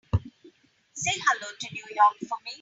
Say 0.93 1.11
hello 1.27 1.47
to 1.59 1.67
New 1.75 1.85
York 1.93 2.15
for 2.27 2.37
me. 2.43 2.49